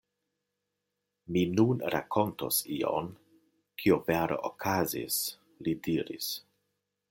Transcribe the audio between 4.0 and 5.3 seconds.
vere okazis,